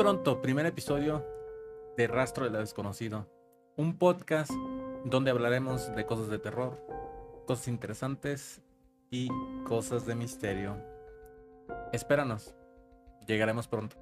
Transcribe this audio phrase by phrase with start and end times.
[0.00, 1.26] pronto, primer episodio
[1.94, 3.28] de Rastro de lo Desconocido.
[3.76, 4.50] Un podcast
[5.04, 6.82] donde hablaremos de cosas de terror,
[7.46, 8.62] cosas interesantes
[9.10, 9.28] y
[9.68, 10.78] cosas de misterio.
[11.92, 12.54] Espéranos,
[13.26, 13.98] llegaremos pronto.